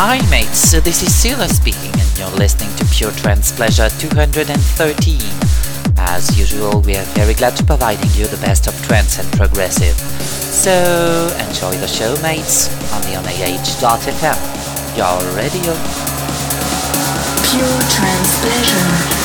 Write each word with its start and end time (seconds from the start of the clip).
Hi 0.00 0.22
mates, 0.30 0.70
this 0.70 1.02
is 1.02 1.12
Sila 1.12 1.48
speaking 1.48 1.90
and 1.90 2.18
you're 2.18 2.30
listening 2.38 2.72
to 2.76 2.84
Pure 2.84 3.10
Trance 3.18 3.50
Pleasure 3.50 3.88
213. 3.98 5.18
As 5.98 6.38
usual, 6.38 6.82
we 6.82 6.94
are 6.94 7.02
very 7.18 7.34
glad 7.34 7.56
to 7.56 7.64
providing 7.64 8.08
you 8.12 8.28
the 8.28 8.36
best 8.36 8.68
of 8.68 8.80
trance 8.86 9.18
and 9.18 9.26
progressive. 9.32 9.96
So, 10.22 11.34
enjoy 11.48 11.74
the 11.78 11.88
show 11.88 12.14
mates, 12.22 12.70
only 12.94 13.16
on 13.16 13.24
AH.fm, 13.26 14.38
your 14.96 15.18
radio. 15.34 15.74
Pure 17.50 17.82
Trance 17.90 18.38
Pleasure 18.38 19.17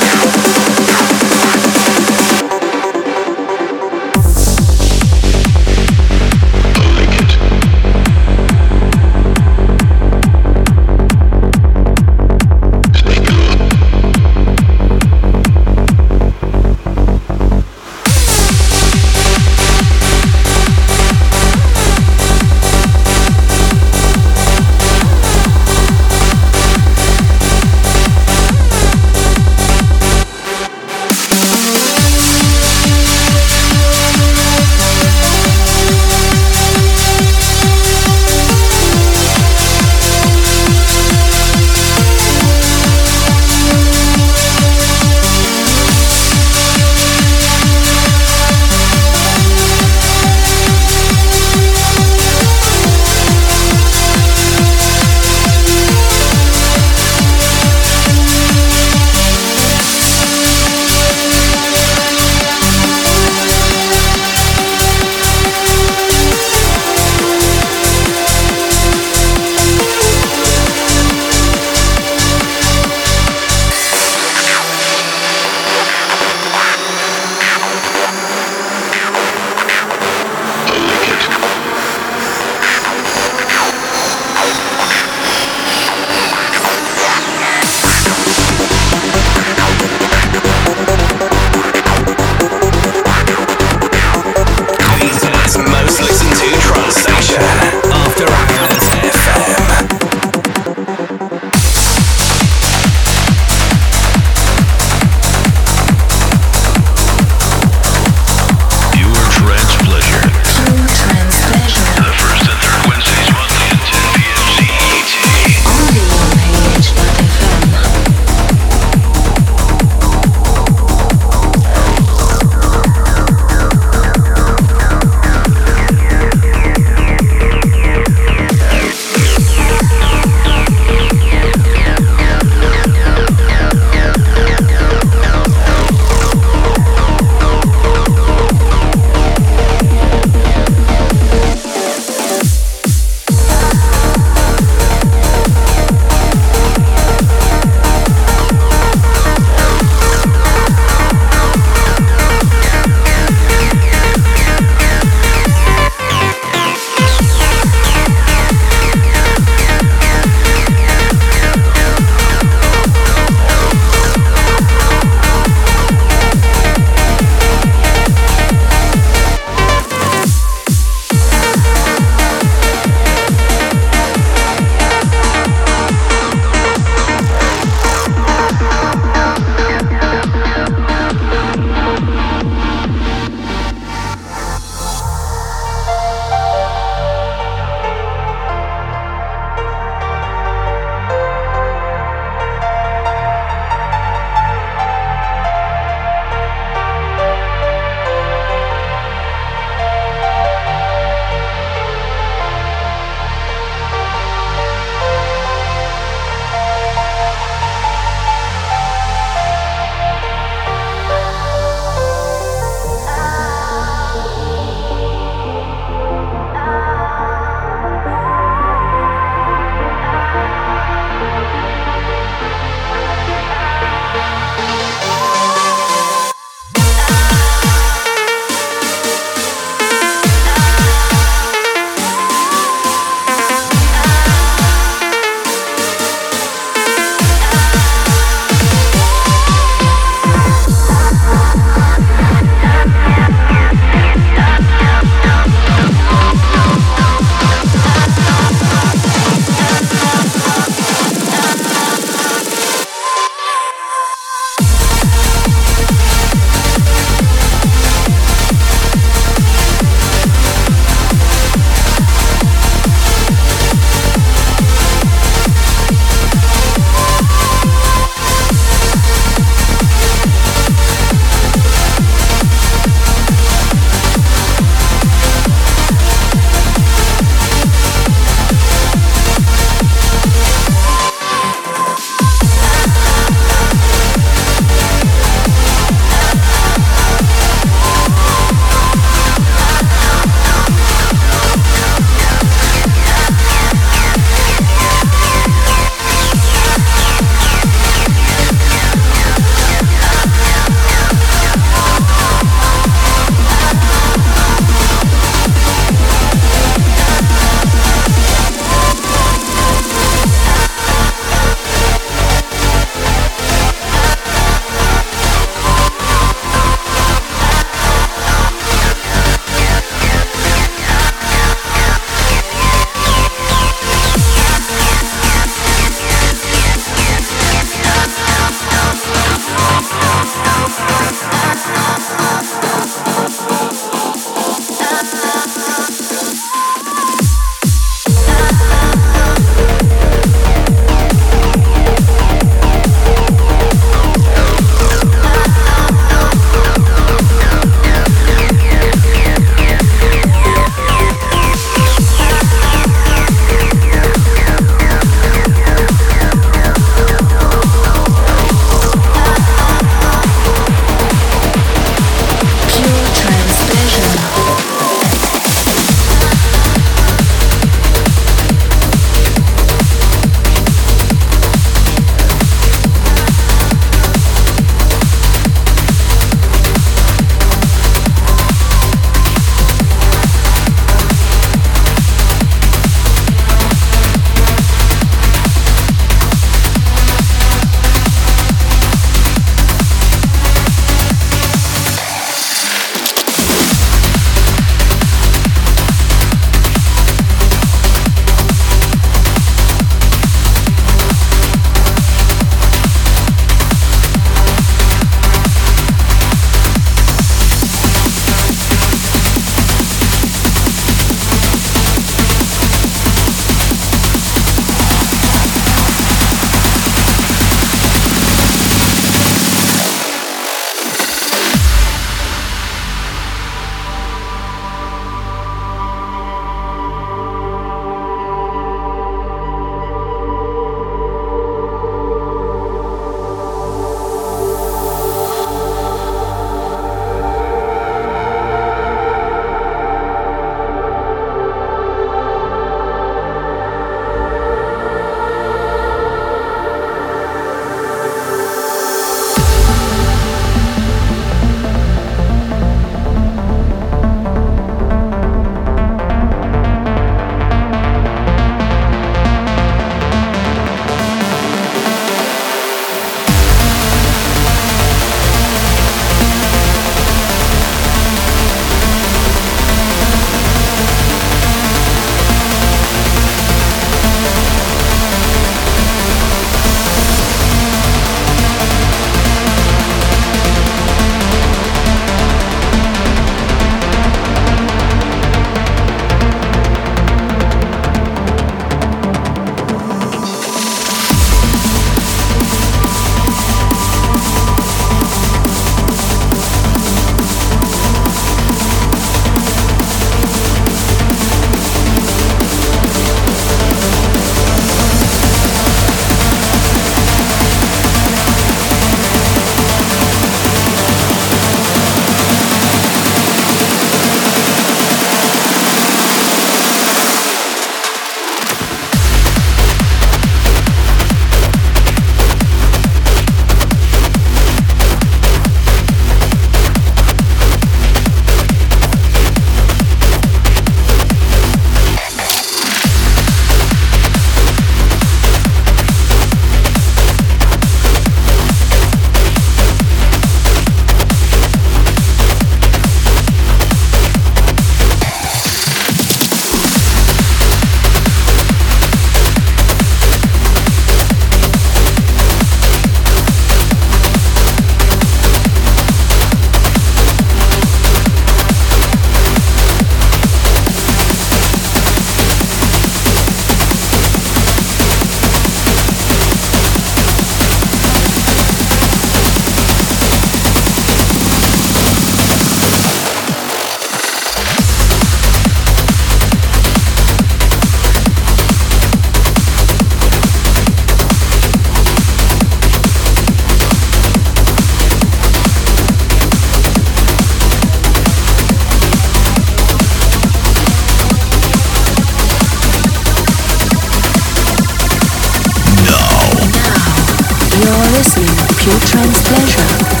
Pure 598.63 598.79
Trance 598.81 599.21
Pleasure 599.23 600.00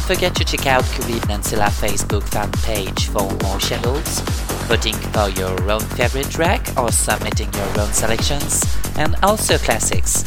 Don't 0.00 0.16
forget 0.16 0.34
to 0.36 0.44
check 0.44 0.66
out 0.66 0.82
Kubib 0.84 1.20
Nansila 1.28 1.68
Facebook 1.68 2.22
fan 2.22 2.50
page 2.62 3.08
for 3.08 3.30
more 3.42 3.60
schedules, 3.60 4.20
voting 4.66 4.94
for 4.94 5.28
your 5.28 5.70
own 5.70 5.80
favorite 5.80 6.30
track 6.30 6.66
or 6.78 6.90
submitting 6.90 7.52
your 7.52 7.80
own 7.80 7.92
selections, 7.92 8.64
and 8.96 9.14
also 9.22 9.58
classics. 9.58 10.22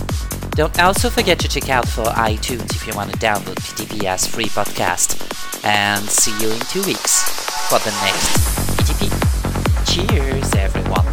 Don't 0.52 0.80
also 0.80 1.10
forget 1.10 1.40
to 1.40 1.48
check 1.48 1.70
out 1.70 1.88
for 1.88 2.04
iTunes 2.04 2.76
if 2.76 2.86
you 2.86 2.94
want 2.94 3.12
to 3.14 3.18
download 3.18 3.56
PTP 3.56 4.30
free 4.30 4.46
podcast. 4.46 5.18
And 5.66 6.08
see 6.08 6.38
you 6.40 6.54
in 6.54 6.60
two 6.60 6.84
weeks 6.84 7.24
for 7.68 7.80
the 7.80 7.92
next 8.06 8.38
PTP. 8.78 10.08
Cheers, 10.08 10.54
everyone. 10.54 11.13